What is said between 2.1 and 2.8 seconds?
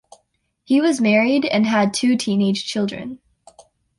teenage